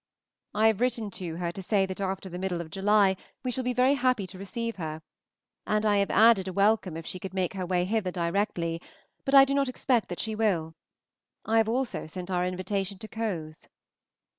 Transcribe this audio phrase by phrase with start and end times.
[0.55, 3.63] I have written to her to say that after the middle of July we shall
[3.63, 5.03] be happy to receive her,
[5.67, 8.81] and I have added a welcome if she could make her way hither directly,
[9.25, 10.73] but I do not expect that she will.
[11.45, 13.69] I have also sent our invitation to Cowes.